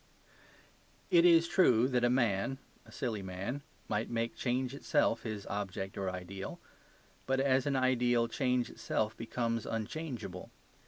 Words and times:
It 1.11 1.25
is 1.25 1.47
true 1.47 1.87
that 1.89 2.03
a 2.03 2.09
man 2.09 2.57
(a 2.87 2.91
silly 2.91 3.21
man) 3.21 3.61
might 3.87 4.09
make 4.09 4.35
change 4.35 4.73
itself 4.73 5.21
his 5.21 5.45
object 5.45 5.95
or 5.95 6.09
ideal. 6.09 6.59
But 7.27 7.39
as 7.39 7.67
an 7.67 7.75
ideal, 7.75 8.27
change 8.27 8.71
itself 8.71 9.15
becomes 9.15 9.67
unchangeable. 9.67 10.49